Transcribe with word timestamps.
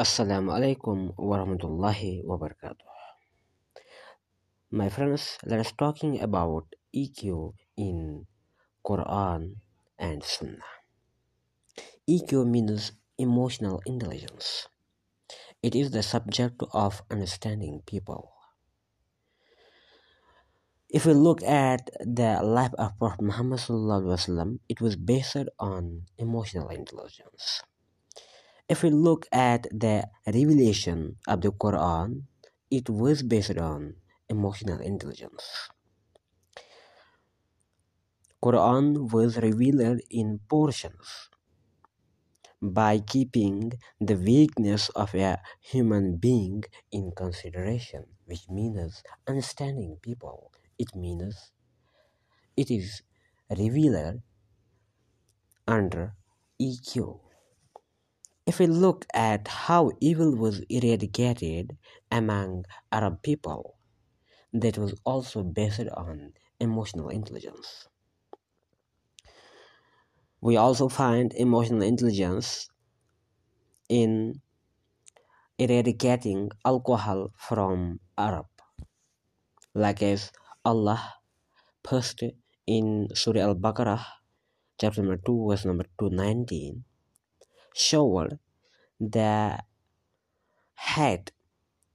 Assalamu 0.00 0.56
alaikum 0.56 1.12
warahmatullahi 1.20 2.24
wabarakatuh. 2.24 2.88
My 4.72 4.88
friends, 4.88 5.36
let 5.44 5.60
us 5.60 5.76
talking 5.76 6.16
about 6.24 6.72
EQ 6.88 7.52
in 7.76 8.24
Quran 8.80 9.60
and 10.00 10.24
Sunnah. 10.24 10.72
EQ 12.08 12.48
means 12.48 12.96
emotional 13.20 13.84
intelligence. 13.84 14.72
It 15.60 15.76
is 15.76 15.92
the 15.92 16.00
subject 16.00 16.64
of 16.72 17.04
understanding 17.12 17.84
people. 17.84 18.32
If 20.88 21.04
we 21.04 21.12
look 21.12 21.44
at 21.44 21.92
the 22.00 22.40
life 22.40 22.72
of 22.80 22.96
Prophet 22.96 23.20
Muhammad 23.20 23.60
it 24.64 24.80
was 24.80 24.96
based 24.96 25.44
on 25.60 26.08
emotional 26.16 26.72
intelligence. 26.72 27.60
If 28.70 28.82
we 28.82 28.88
look 28.88 29.26
at 29.32 29.64
the 29.64 30.08
revelation 30.26 31.18
of 31.28 31.42
the 31.42 31.52
Quran, 31.52 32.22
it 32.70 32.88
was 32.88 33.22
based 33.22 33.58
on 33.58 33.96
emotional 34.30 34.80
intelligence. 34.80 35.68
Quran 38.42 39.10
was 39.12 39.38
revealed 39.38 40.00
in 40.10 40.40
portions 40.40 41.30
by 42.62 42.98
keeping 42.98 43.70
the 44.00 44.14
weakness 44.16 44.88
of 44.96 45.14
a 45.14 45.42
human 45.60 46.16
being 46.16 46.64
in 46.90 47.12
consideration, 47.12 48.16
which 48.24 48.48
means 48.48 49.02
understanding 49.28 49.98
people. 50.00 50.50
It 50.78 50.94
means 50.94 51.52
it 52.56 52.70
is 52.70 53.02
revealed 53.50 54.22
under 55.66 56.14
EQ. 56.60 57.29
If 58.50 58.58
we 58.58 58.66
look 58.66 59.06
at 59.14 59.46
how 59.46 59.92
evil 60.00 60.34
was 60.34 60.58
eradicated 60.68 61.78
among 62.10 62.64
Arab 62.90 63.22
people, 63.22 63.78
that 64.52 64.76
was 64.76 64.92
also 65.06 65.44
based 65.44 65.86
on 65.94 66.32
emotional 66.58 67.10
intelligence. 67.10 67.86
We 70.40 70.56
also 70.56 70.88
find 70.88 71.32
emotional 71.34 71.82
intelligence 71.82 72.66
in 73.88 74.42
eradicating 75.56 76.50
alcohol 76.64 77.30
from 77.38 78.00
Arab, 78.18 78.50
like 79.76 80.02
as 80.02 80.32
Allah 80.64 81.22
posted 81.84 82.34
in 82.66 83.14
Surah 83.14 83.54
Al-Baqarah, 83.54 84.04
chapter 84.76 85.02
number 85.02 85.22
2, 85.24 85.46
verse 85.48 85.64
number 85.64 85.86
219, 86.00 86.82
showed 87.72 88.40
the 89.00 89.58
head 90.74 91.32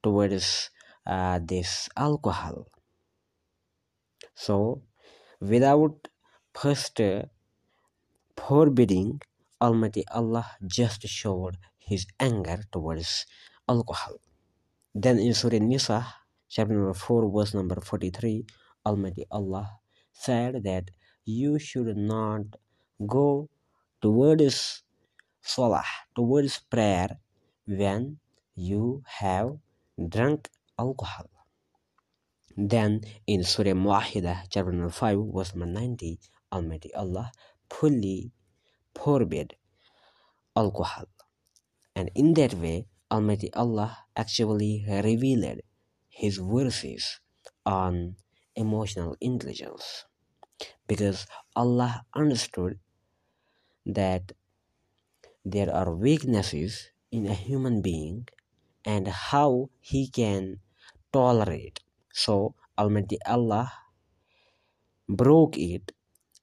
towards 0.03 0.69
uh, 1.05 1.39
this 1.43 1.89
alcohol. 1.97 2.67
So, 4.33 4.81
without 5.41 6.07
first 6.53 7.01
forbidding, 8.37 9.21
Almighty 9.61 10.03
Allah 10.11 10.45
just 10.65 11.01
showed 11.07 11.57
His 11.79 12.05
anger 12.19 12.59
towards 12.71 13.25
alcohol. 13.67 14.15
Then 14.93 15.19
in 15.19 15.33
Surah 15.33 15.59
Nisa, 15.59 16.05
chapter 16.49 16.73
number 16.73 16.93
4, 16.93 17.31
verse 17.31 17.53
number 17.53 17.79
43, 17.81 18.45
Almighty 18.85 19.25
Allah 19.31 19.79
said 20.13 20.63
that 20.63 20.91
you 21.25 21.59
should 21.59 21.97
not 21.97 22.43
go 23.05 23.49
towards 24.01 24.83
salah 25.45 25.85
towards 26.17 26.57
prayer 26.65 27.21
when 27.69 28.17
you 28.57 29.03
have 29.21 29.61
drunk 29.95 30.49
alcohol. 30.77 31.29
Then 32.57 33.01
in 33.27 33.43
Surah 33.43 33.77
Ma'idah, 33.77 34.49
chapter 34.49 34.71
number 34.71 34.89
5, 34.89 35.29
verse 35.29 35.53
number 35.53 35.79
90, 35.79 36.19
Almighty 36.51 36.93
Allah 36.95 37.31
fully 37.69 38.31
forbid 38.95 39.55
alcohol. 40.55 41.05
And 41.95 42.09
in 42.15 42.33
that 42.35 42.55
way, 42.55 42.87
Almighty 43.11 43.53
Allah 43.53 43.97
actually 44.15 44.85
revealed 44.87 45.61
His 46.09 46.37
verses 46.37 47.19
on 47.65 48.15
emotional 48.55 49.15
intelligence 49.21 50.05
because 50.87 51.27
Allah 51.55 52.05
understood 52.15 52.79
that 53.85 54.31
there 55.45 55.73
are 55.73 55.93
weaknesses 55.93 56.89
in 57.11 57.27
a 57.27 57.33
human 57.33 57.81
being 57.81 58.27
and 58.83 59.07
how 59.07 59.69
he 59.79 60.07
can 60.09 60.59
tolerate. 61.13 61.79
So 62.11 62.55
Almighty 62.77 63.19
Allah 63.25 63.71
broke 65.07 65.57
it 65.57 65.91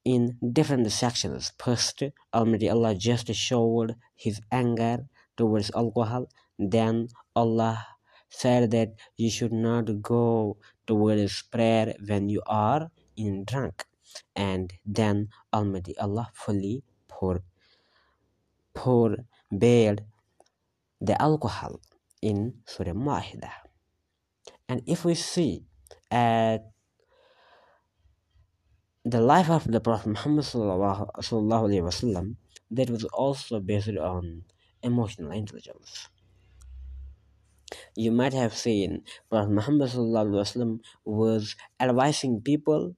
in 0.05 0.39
different 0.53 0.91
sections. 0.93 1.53
First, 1.59 2.03
Almighty 2.33 2.71
Allah 2.71 2.95
just 2.95 3.27
showed 3.35 3.97
his 4.15 4.41
anger 4.51 5.07
towards 5.37 5.71
alcohol. 5.75 6.29
Then 6.59 7.09
Allah 7.35 7.87
said 8.29 8.71
that 8.71 8.95
you 9.17 9.31
should 9.31 9.53
not 9.53 10.01
go 10.01 10.57
towards 10.87 11.43
prayer 11.43 11.95
when 12.07 12.29
you 12.29 12.43
are 12.47 12.91
in 13.17 13.45
drunk. 13.45 13.85
And 14.37 14.73
then 14.87 15.29
Almighty 15.53 15.97
Allah 15.99 16.31
fully 16.35 16.85
poured 17.09 17.43
forbade 18.83 20.03
the 21.01 21.21
alcohol 21.21 21.81
in 22.21 22.55
Surah 22.67 22.93
Ma'idah. 22.95 23.55
And 24.69 24.83
if 24.87 25.05
we 25.05 25.15
see 25.15 25.65
at 26.11 26.71
the 29.05 29.21
life 29.21 29.51
of 29.51 29.71
the 29.71 29.81
Prophet 29.81 30.09
Muhammad 30.09 30.45
wasallam, 30.45 32.37
that 32.71 32.91
was 32.91 33.05
also 33.05 33.61
based 33.61 33.89
on 33.99 34.45
emotional 34.83 35.33
intelligence. 35.33 36.09
You 37.97 38.11
might 38.13 38.33
have 38.33 38.55
seen 38.55 39.03
Prophet 39.31 39.51
Muhammad 39.51 39.91
wasallam 39.91 40.81
was 41.05 41.57
advising 41.81 42.41
people 42.41 42.97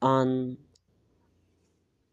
on 0.00 0.56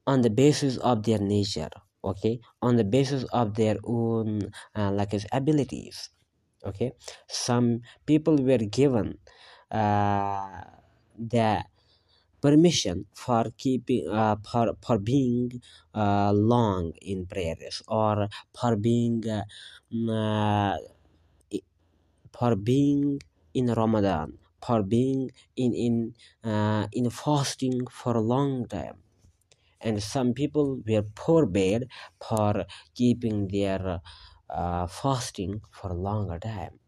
on 0.05 0.21
the 0.21 0.29
basis 0.29 0.77
of 0.77 1.03
their 1.03 1.19
nature 1.19 1.69
okay 2.03 2.39
on 2.61 2.75
the 2.75 2.83
basis 2.83 3.23
of 3.33 3.55
their 3.55 3.77
own 3.83 4.41
uh, 4.75 4.91
like 4.91 5.13
abilities 5.31 6.09
okay? 6.65 6.93
Some 7.27 7.81
people 8.05 8.37
were 8.37 8.57
given 8.57 9.19
uh, 9.71 10.63
the 11.17 11.63
permission 12.41 13.05
for 13.15 13.45
keeping 13.57 14.07
uh, 14.09 14.35
for, 14.49 14.75
for 14.81 14.97
being 14.99 15.61
uh, 15.95 16.31
long 16.33 16.93
in 17.01 17.25
prayers 17.25 17.81
or 17.87 18.27
for 18.57 18.75
being 18.75 19.23
uh, 19.29 19.43
mm, 19.93 20.09
uh 20.11 20.77
for 22.37 22.55
being 22.55 23.19
in 23.53 23.67
ramadan 23.81 24.29
for 24.65 24.79
being 24.83 25.21
in 25.63 25.71
in 25.87 25.95
uh, 26.43 26.85
in 26.91 27.09
fasting 27.09 27.77
for 27.99 28.13
a 28.17 28.25
long 28.33 28.65
time 28.67 28.97
and 29.83 30.01
some 30.01 30.33
people 30.33 30.81
were 30.87 31.03
forbade 31.15 31.83
for 32.27 32.65
keeping 32.95 33.47
their 33.49 34.01
uh, 34.49 34.87
fasting 34.87 35.61
for 35.71 35.91
a 35.91 35.95
longer 36.09 36.39
time. 36.39 36.79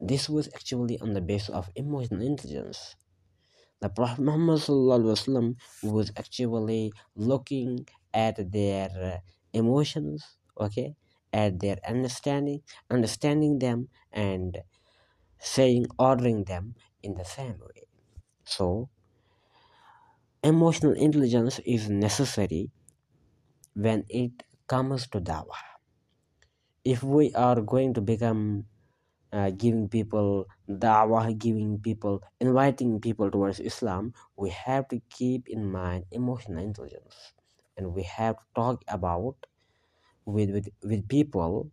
This 0.00 0.28
was 0.28 0.48
actually 0.54 0.98
on 1.00 1.14
the 1.14 1.20
basis 1.22 1.50
of 1.50 1.70
emotional 1.76 2.22
intelligence. 2.22 2.96
The 3.80 3.88
Prophet 3.88 4.20
Muhammad 4.22 4.62
was 5.82 6.10
actually 6.16 6.92
looking 7.14 7.86
at 8.12 8.50
their 8.52 9.22
emotions, 9.52 10.38
okay, 10.58 10.96
at 11.32 11.60
their 11.60 11.78
understanding, 11.86 12.62
understanding 12.90 13.58
them, 13.60 13.88
and 14.12 14.62
saying, 15.38 15.86
ordering 15.98 16.44
them 16.44 16.74
in 17.02 17.14
the 17.14 17.24
same 17.24 17.58
way. 17.60 17.84
So, 18.44 18.90
Emotional 20.44 20.92
intelligence 20.92 21.58
is 21.64 21.88
necessary 21.88 22.70
when 23.74 24.04
it 24.08 24.44
comes 24.68 25.08
to 25.08 25.18
dawah. 25.18 25.64
If 26.84 27.02
we 27.02 27.32
are 27.32 27.60
going 27.62 27.94
to 27.94 28.02
become 28.02 28.66
uh, 29.32 29.50
giving 29.50 29.88
people 29.88 30.44
dawah, 30.68 31.32
giving 31.38 31.80
people, 31.80 32.22
inviting 32.40 33.00
people 33.00 33.30
towards 33.30 33.58
Islam, 33.58 34.12
we 34.36 34.50
have 34.50 34.86
to 34.88 35.00
keep 35.08 35.48
in 35.48 35.64
mind 35.64 36.04
emotional 36.12 36.62
intelligence, 36.62 37.32
and 37.78 37.94
we 37.94 38.02
have 38.04 38.36
to 38.36 38.44
talk 38.54 38.84
about 38.86 39.36
with 40.26 40.50
with, 40.52 40.68
with 40.84 41.08
people 41.08 41.72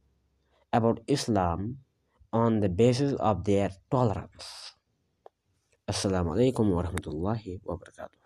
about 0.72 1.04
Islam 1.08 1.84
on 2.32 2.62
the 2.62 2.70
basis 2.70 3.14
of 3.20 3.44
their 3.44 3.72
tolerance. 3.92 4.80
Assalamu 5.92 6.40
alaikum 6.40 6.72
warahmatullahi 6.72 7.60
wabarakatuh. 7.68 8.21